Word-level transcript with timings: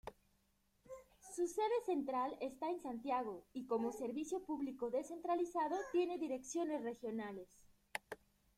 Su 1.35 1.47
sede 1.47 1.79
central 1.85 2.35
está 2.41 2.71
en 2.71 2.81
Santiago 2.81 3.45
y 3.53 3.67
como 3.67 3.91
servicio 3.91 4.43
público 4.43 4.89
descentralizado 4.89 5.75
tiene 5.91 6.17
Direcciones 6.17 6.81
Regionales. 6.81 7.47